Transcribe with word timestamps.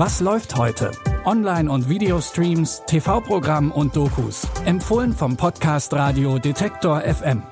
Was 0.00 0.20
läuft 0.20 0.54
heute? 0.54 0.92
Online- 1.24 1.68
und 1.68 1.88
Videostreams, 1.88 2.84
TV-Programm 2.86 3.72
und 3.72 3.96
Dokus. 3.96 4.46
Empfohlen 4.64 5.12
vom 5.12 5.36
Podcast 5.36 5.92
Radio 5.92 6.38
Detektor 6.38 7.00
FM. 7.00 7.42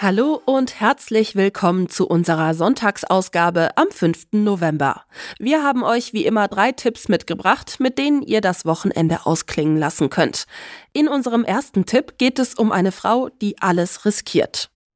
Hallo 0.00 0.40
und 0.44 0.78
herzlich 0.78 1.34
willkommen 1.34 1.88
zu 1.88 2.06
unserer 2.06 2.54
Sonntagsausgabe 2.54 3.76
am 3.76 3.90
5. 3.90 4.28
November. 4.30 5.02
Wir 5.40 5.64
haben 5.64 5.82
euch 5.82 6.12
wie 6.12 6.24
immer 6.24 6.46
drei 6.46 6.70
Tipps 6.70 7.08
mitgebracht, 7.08 7.80
mit 7.80 7.98
denen 7.98 8.22
ihr 8.22 8.40
das 8.40 8.64
Wochenende 8.64 9.26
ausklingen 9.26 9.76
lassen 9.76 10.08
könnt. 10.08 10.44
In 10.92 11.08
unserem 11.08 11.42
ersten 11.42 11.84
Tipp 11.84 12.16
geht 12.16 12.38
es 12.38 12.54
um 12.54 12.70
eine 12.70 12.92
Frau, 12.92 13.28
die 13.28 13.60
alles 13.60 14.04
riskiert. 14.04 14.70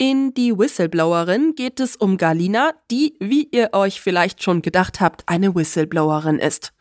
In 0.00 0.32
Die 0.32 0.56
Whistleblowerin 0.56 1.56
geht 1.56 1.80
es 1.80 1.96
um 1.96 2.18
Galina, 2.18 2.70
die, 2.88 3.16
wie 3.18 3.48
ihr 3.50 3.70
euch 3.72 4.00
vielleicht 4.00 4.44
schon 4.44 4.62
gedacht 4.62 5.00
habt, 5.00 5.24
eine 5.26 5.56
Whistleblowerin 5.56 6.38
ist. 6.38 6.72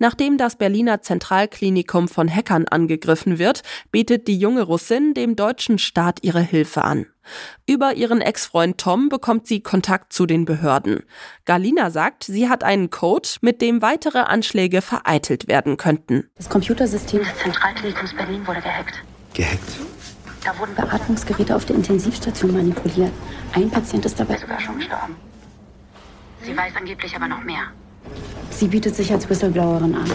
Nachdem 0.00 0.38
das 0.38 0.56
Berliner 0.56 1.00
Zentralklinikum 1.00 2.08
von 2.08 2.28
Hackern 2.28 2.66
angegriffen 2.66 3.38
wird, 3.38 3.62
bietet 3.92 4.26
die 4.26 4.36
junge 4.36 4.62
Russin 4.62 5.14
dem 5.14 5.36
deutschen 5.36 5.78
Staat 5.78 6.24
ihre 6.24 6.40
Hilfe 6.40 6.82
an. 6.82 7.06
Über 7.64 7.94
ihren 7.94 8.20
Ex-Freund 8.20 8.76
Tom 8.76 9.08
bekommt 9.08 9.46
sie 9.46 9.60
Kontakt 9.60 10.12
zu 10.12 10.26
den 10.26 10.44
Behörden. 10.44 11.04
Galina 11.44 11.92
sagt, 11.92 12.24
sie 12.24 12.48
hat 12.48 12.64
einen 12.64 12.90
Code, 12.90 13.28
mit 13.40 13.62
dem 13.62 13.82
weitere 13.82 14.18
Anschläge 14.18 14.82
vereitelt 14.82 15.46
werden 15.46 15.76
könnten. 15.76 16.28
Das 16.34 16.50
Computersystem 16.50 17.20
des 17.20 17.38
Zentralklinikums 17.38 18.16
Berlin 18.16 18.44
wurde 18.44 18.62
gehackt. 18.62 19.04
Gehackt? 19.32 19.78
Da 20.44 20.58
wurden 20.58 20.74
Beatmungsgeräte 20.74 21.56
auf 21.56 21.64
der 21.64 21.76
Intensivstation 21.76 22.52
manipuliert. 22.52 23.12
Ein 23.54 23.70
Patient 23.70 24.04
ist 24.04 24.20
dabei 24.20 24.36
sogar 24.36 24.60
schon 24.60 24.76
gestorben. 24.76 25.16
Sie 26.42 26.54
weiß 26.54 26.76
angeblich 26.76 27.16
aber 27.16 27.28
noch 27.28 27.42
mehr. 27.42 27.62
Sie 28.50 28.68
bietet 28.68 28.94
sich 28.94 29.10
als 29.10 29.28
Whistleblowerin 29.28 29.94
an 29.94 30.10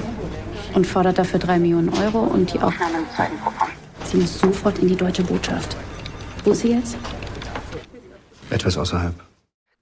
und 0.75 0.85
fordert 0.85 1.17
dafür 1.17 1.39
drei 1.39 1.57
Millionen 1.57 1.89
Euro 1.89 2.19
und 2.19 2.53
die 2.53 2.59
Aufnahme 2.59 2.99
im 2.99 3.09
zweiten 3.15 3.37
Programm. 3.39 3.69
Sie 4.05 4.17
muss 4.17 4.39
sofort 4.39 4.77
in 4.79 4.89
die 4.89 4.95
deutsche 4.95 5.23
Botschaft. 5.23 5.75
Wo 6.43 6.51
ist 6.51 6.61
sie 6.61 6.73
jetzt? 6.73 6.95
Etwas 8.51 8.77
außerhalb. 8.77 9.28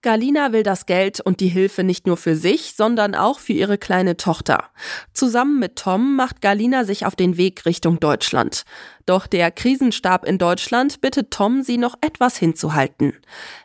Galina 0.07 0.53
will 0.53 0.63
das 0.63 0.85
Geld 0.85 1.19
und 1.19 1.41
die 1.41 1.49
Hilfe 1.49 1.83
nicht 1.83 2.07
nur 2.07 2.15
für 2.15 2.37
sich, 2.37 2.75
sondern 2.77 3.13
auch 3.13 3.39
für 3.39 3.51
ihre 3.51 3.77
kleine 3.77 4.15
Tochter. 4.15 4.69
Zusammen 5.11 5.59
mit 5.59 5.75
Tom 5.75 6.15
macht 6.15 6.39
Galina 6.41 6.85
sich 6.85 7.05
auf 7.05 7.17
den 7.17 7.35
Weg 7.35 7.65
Richtung 7.65 7.99
Deutschland. 7.99 8.63
Doch 9.05 9.27
der 9.27 9.51
Krisenstab 9.51 10.25
in 10.25 10.37
Deutschland 10.37 11.01
bittet 11.01 11.31
Tom, 11.31 11.61
sie 11.61 11.77
noch 11.77 11.95
etwas 11.99 12.37
hinzuhalten. 12.37 13.15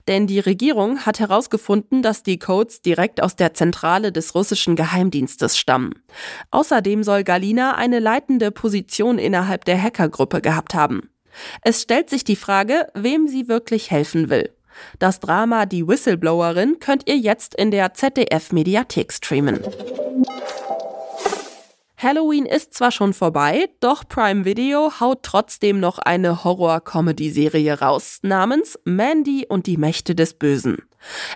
Denn 0.08 0.26
die 0.26 0.40
Regierung 0.40 1.06
hat 1.06 1.20
herausgefunden, 1.20 2.02
dass 2.02 2.24
die 2.24 2.40
Codes 2.40 2.82
direkt 2.82 3.22
aus 3.22 3.36
der 3.36 3.54
Zentrale 3.54 4.10
des 4.10 4.34
russischen 4.34 4.74
Geheimdienstes 4.74 5.56
stammen. 5.56 5.94
Außerdem 6.50 7.04
soll 7.04 7.22
Galina 7.22 7.76
eine 7.76 8.00
leitende 8.00 8.50
Position 8.50 9.20
innerhalb 9.20 9.64
der 9.64 9.80
Hackergruppe 9.80 10.40
gehabt 10.40 10.74
haben. 10.74 11.08
Es 11.62 11.82
stellt 11.82 12.10
sich 12.10 12.24
die 12.24 12.34
Frage, 12.34 12.88
wem 12.94 13.28
sie 13.28 13.46
wirklich 13.46 13.92
helfen 13.92 14.28
will. 14.28 14.50
Das 14.98 15.20
Drama 15.20 15.66
Die 15.66 15.86
Whistleblowerin 15.86 16.78
könnt 16.80 17.08
ihr 17.08 17.16
jetzt 17.16 17.54
in 17.54 17.70
der 17.70 17.94
ZDF 17.94 18.52
Mediathek 18.52 19.12
streamen. 19.12 19.60
Halloween 22.02 22.46
ist 22.46 22.74
zwar 22.74 22.90
schon 22.90 23.14
vorbei, 23.14 23.68
doch 23.78 24.02
Prime 24.08 24.44
Video 24.44 24.90
haut 24.98 25.22
trotzdem 25.22 25.78
noch 25.78 25.98
eine 25.98 26.42
Horror-Comedy-Serie 26.42 27.78
raus, 27.80 28.18
namens 28.22 28.76
Mandy 28.84 29.46
und 29.48 29.68
die 29.68 29.76
Mächte 29.76 30.16
des 30.16 30.34
Bösen. 30.34 30.78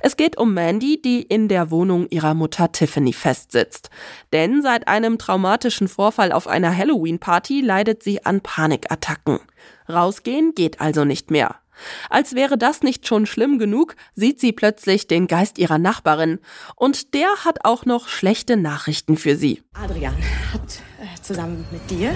Es 0.02 0.16
geht 0.16 0.36
um 0.36 0.54
Mandy, 0.54 1.00
die 1.00 1.22
in 1.22 1.46
der 1.46 1.70
Wohnung 1.70 2.08
ihrer 2.08 2.34
Mutter 2.34 2.72
Tiffany 2.72 3.12
festsitzt. 3.12 3.90
Denn 4.32 4.60
seit 4.60 4.88
einem 4.88 5.18
traumatischen 5.18 5.86
Vorfall 5.86 6.32
auf 6.32 6.48
einer 6.48 6.76
Halloween-Party 6.76 7.60
leidet 7.60 8.02
sie 8.02 8.26
an 8.26 8.40
Panikattacken. 8.40 9.38
Rausgehen 9.88 10.52
geht 10.56 10.80
also 10.80 11.04
nicht 11.04 11.30
mehr. 11.30 11.54
Als 12.10 12.34
wäre 12.34 12.58
das 12.58 12.82
nicht 12.82 13.06
schon 13.06 13.26
schlimm 13.26 13.58
genug, 13.58 13.96
sieht 14.14 14.40
sie 14.40 14.52
plötzlich 14.52 15.06
den 15.06 15.26
Geist 15.26 15.58
ihrer 15.58 15.78
Nachbarin. 15.78 16.38
Und 16.74 17.14
der 17.14 17.28
hat 17.44 17.64
auch 17.64 17.84
noch 17.84 18.08
schlechte 18.08 18.56
Nachrichten 18.56 19.16
für 19.16 19.36
sie. 19.36 19.62
Adrian 19.74 20.16
hat 20.52 20.80
äh, 21.00 21.22
zusammen 21.22 21.64
mit 21.70 21.90
dir 21.90 22.14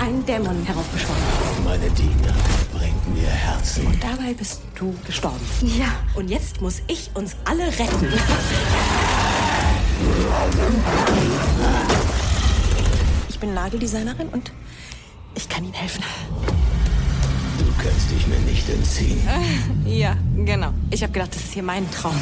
einen 0.00 0.24
Dämon 0.26 0.62
heraufbeschworen. 0.64 1.22
Meine 1.64 1.90
Diener 1.90 2.34
bringt 2.72 3.14
mir 3.14 3.28
Herzen. 3.28 3.86
Und 3.86 4.02
dabei 4.02 4.34
bist 4.34 4.62
du 4.74 4.94
gestorben. 5.06 5.40
Ja. 5.62 5.86
Und 6.14 6.28
jetzt 6.30 6.60
muss 6.60 6.82
ich 6.88 7.10
uns 7.14 7.36
alle 7.44 7.66
retten. 7.66 8.12
Ich 13.28 13.40
bin 13.40 13.52
Nageldesignerin 13.52 14.28
und 14.28 14.50
ich 15.34 15.46
kann 15.46 15.62
Ihnen 15.62 15.74
helfen. 15.74 16.02
Du 17.58 17.64
kannst 17.82 18.10
dich 18.10 18.26
mir 18.26 18.38
nicht 18.40 18.68
entziehen. 18.68 19.20
Ja, 19.86 20.16
genau. 20.44 20.72
Ich 20.90 21.02
habe 21.02 21.12
gedacht, 21.12 21.34
das 21.34 21.42
ist 21.44 21.54
hier 21.54 21.62
mein 21.62 21.90
Traum. 21.90 22.14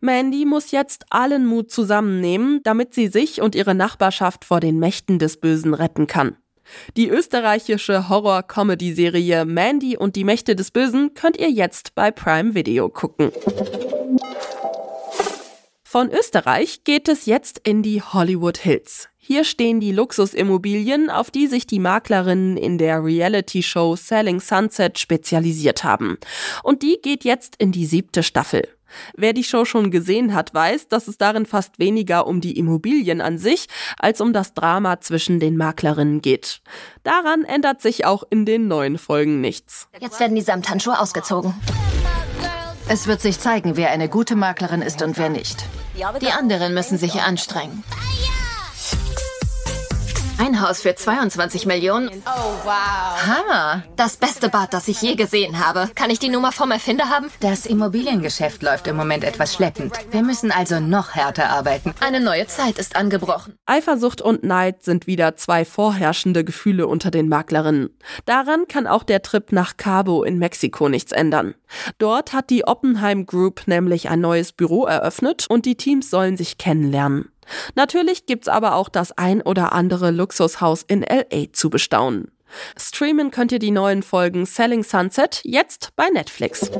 Mandy 0.00 0.46
muss 0.46 0.70
jetzt 0.70 1.04
allen 1.10 1.44
Mut 1.44 1.70
zusammennehmen, 1.70 2.60
damit 2.62 2.94
sie 2.94 3.08
sich 3.08 3.42
und 3.42 3.54
ihre 3.54 3.74
Nachbarschaft 3.74 4.44
vor 4.46 4.60
den 4.60 4.78
Mächten 4.78 5.18
des 5.18 5.36
Bösen 5.36 5.74
retten 5.74 6.06
kann. 6.06 6.36
Die 6.96 7.08
österreichische 7.08 8.08
Horror-Comedy-Serie 8.08 9.44
Mandy 9.44 9.96
und 9.96 10.16
die 10.16 10.24
Mächte 10.24 10.56
des 10.56 10.70
Bösen 10.70 11.14
könnt 11.14 11.36
ihr 11.36 11.50
jetzt 11.50 11.94
bei 11.94 12.10
Prime 12.10 12.54
Video 12.54 12.88
gucken. 12.88 13.30
Von 15.92 16.08
Österreich 16.12 16.84
geht 16.84 17.08
es 17.08 17.26
jetzt 17.26 17.62
in 17.64 17.82
die 17.82 18.00
Hollywood 18.00 18.58
Hills. 18.58 19.08
Hier 19.16 19.42
stehen 19.42 19.80
die 19.80 19.90
Luxusimmobilien, 19.90 21.10
auf 21.10 21.32
die 21.32 21.48
sich 21.48 21.66
die 21.66 21.80
Maklerinnen 21.80 22.56
in 22.56 22.78
der 22.78 23.02
Reality-Show 23.02 23.96
Selling 23.96 24.38
Sunset 24.38 25.00
spezialisiert 25.00 25.82
haben. 25.82 26.16
Und 26.62 26.82
die 26.82 27.00
geht 27.02 27.24
jetzt 27.24 27.56
in 27.58 27.72
die 27.72 27.86
siebte 27.86 28.22
Staffel. 28.22 28.68
Wer 29.16 29.32
die 29.32 29.42
Show 29.42 29.64
schon 29.64 29.90
gesehen 29.90 30.32
hat, 30.32 30.54
weiß, 30.54 30.86
dass 30.86 31.08
es 31.08 31.18
darin 31.18 31.44
fast 31.44 31.80
weniger 31.80 32.28
um 32.28 32.40
die 32.40 32.56
Immobilien 32.56 33.20
an 33.20 33.36
sich 33.36 33.66
als 33.98 34.20
um 34.20 34.32
das 34.32 34.54
Drama 34.54 35.00
zwischen 35.00 35.40
den 35.40 35.56
Maklerinnen 35.56 36.22
geht. 36.22 36.62
Daran 37.02 37.42
ändert 37.42 37.82
sich 37.82 38.04
auch 38.04 38.22
in 38.30 38.46
den 38.46 38.68
neuen 38.68 38.96
Folgen 38.96 39.40
nichts. 39.40 39.88
Jetzt 39.98 40.20
werden 40.20 40.36
die 40.36 40.42
Samthandschuhe 40.42 41.00
ausgezogen. 41.00 41.52
Es 42.92 43.06
wird 43.06 43.20
sich 43.20 43.38
zeigen, 43.38 43.76
wer 43.76 43.92
eine 43.92 44.08
gute 44.08 44.34
Maklerin 44.34 44.82
ist 44.82 45.00
und 45.00 45.16
wer 45.16 45.28
nicht. 45.28 45.64
Die 45.94 46.32
anderen 46.32 46.74
müssen 46.74 46.98
sich 46.98 47.22
anstrengen. 47.22 47.84
Ein 50.40 50.62
Haus 50.62 50.80
für 50.80 50.94
22 50.94 51.66
Millionen. 51.66 52.08
Oh, 52.08 52.64
wow. 52.64 53.26
Hammer. 53.26 53.84
Das 53.96 54.16
beste 54.16 54.48
Bad, 54.48 54.72
das 54.72 54.88
ich 54.88 55.02
je 55.02 55.14
gesehen 55.14 55.62
habe. 55.62 55.90
Kann 55.94 56.08
ich 56.08 56.18
die 56.18 56.30
Nummer 56.30 56.50
vom 56.50 56.70
Erfinder 56.70 57.10
haben? 57.10 57.26
Das 57.40 57.66
Immobiliengeschäft 57.66 58.62
läuft 58.62 58.86
im 58.86 58.96
Moment 58.96 59.22
etwas 59.22 59.52
schleppend. 59.52 59.92
Wir 60.10 60.22
müssen 60.22 60.50
also 60.50 60.80
noch 60.80 61.14
härter 61.14 61.50
arbeiten. 61.50 61.92
Eine 62.00 62.20
neue 62.20 62.46
Zeit 62.46 62.78
ist 62.78 62.96
angebrochen. 62.96 63.52
Eifersucht 63.66 64.22
und 64.22 64.42
Neid 64.42 64.82
sind 64.82 65.06
wieder 65.06 65.36
zwei 65.36 65.66
vorherrschende 65.66 66.42
Gefühle 66.42 66.86
unter 66.86 67.10
den 67.10 67.28
Maklerinnen. 67.28 67.90
Daran 68.24 68.66
kann 68.66 68.86
auch 68.86 69.02
der 69.02 69.20
Trip 69.20 69.52
nach 69.52 69.76
Cabo 69.76 70.22
in 70.22 70.38
Mexiko 70.38 70.88
nichts 70.88 71.12
ändern. 71.12 71.54
Dort 71.98 72.32
hat 72.32 72.48
die 72.48 72.66
Oppenheim 72.66 73.26
Group 73.26 73.64
nämlich 73.66 74.08
ein 74.08 74.22
neues 74.22 74.52
Büro 74.52 74.86
eröffnet 74.86 75.44
und 75.50 75.66
die 75.66 75.76
Teams 75.76 76.08
sollen 76.08 76.38
sich 76.38 76.56
kennenlernen. 76.56 77.28
Natürlich 77.74 78.26
gibt's 78.26 78.48
aber 78.48 78.74
auch 78.74 78.88
das 78.88 79.12
ein 79.12 79.42
oder 79.42 79.72
andere 79.72 80.10
Luxushaus 80.10 80.82
in 80.82 81.02
LA 81.02 81.52
zu 81.52 81.70
bestaunen. 81.70 82.30
Streamen 82.76 83.30
könnt 83.30 83.52
ihr 83.52 83.58
die 83.58 83.70
neuen 83.70 84.02
Folgen 84.02 84.46
Selling 84.46 84.82
Sunset 84.82 85.40
jetzt 85.44 85.90
bei 85.96 86.08
Netflix. 86.08 86.70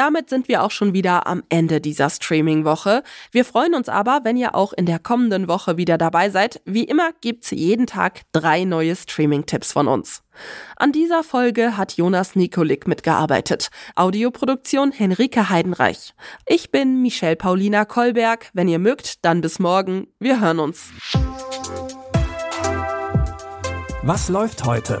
Damit 0.00 0.30
sind 0.30 0.48
wir 0.48 0.62
auch 0.62 0.70
schon 0.70 0.94
wieder 0.94 1.26
am 1.26 1.42
Ende 1.50 1.78
dieser 1.78 2.08
Streaming-Woche. 2.08 3.02
Wir 3.32 3.44
freuen 3.44 3.74
uns 3.74 3.90
aber, 3.90 4.20
wenn 4.22 4.34
ihr 4.34 4.54
auch 4.54 4.72
in 4.72 4.86
der 4.86 4.98
kommenden 4.98 5.46
Woche 5.46 5.76
wieder 5.76 5.98
dabei 5.98 6.30
seid. 6.30 6.62
Wie 6.64 6.84
immer 6.84 7.10
gibt's 7.20 7.50
jeden 7.50 7.86
Tag 7.86 8.22
drei 8.32 8.64
neue 8.64 8.96
Streaming-Tipps 8.96 9.72
von 9.72 9.88
uns. 9.88 10.22
An 10.76 10.92
dieser 10.92 11.22
Folge 11.22 11.76
hat 11.76 11.98
Jonas 11.98 12.34
Nikolik 12.34 12.88
mitgearbeitet. 12.88 13.68
Audioproduktion 13.94 14.90
Henrike 14.90 15.50
Heidenreich. 15.50 16.14
Ich 16.46 16.70
bin 16.70 17.02
Michelle 17.02 17.36
Paulina 17.36 17.84
Kolberg. 17.84 18.48
Wenn 18.54 18.68
ihr 18.68 18.78
mögt, 18.78 19.22
dann 19.22 19.42
bis 19.42 19.58
morgen. 19.58 20.06
Wir 20.18 20.40
hören 20.40 20.60
uns. 20.60 20.88
Was 24.02 24.30
läuft 24.30 24.64
heute? 24.64 25.00